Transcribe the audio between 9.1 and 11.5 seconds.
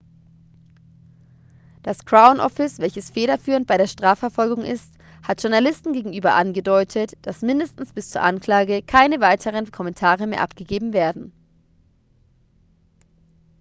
weiteren kommentare mehr abgegeben werden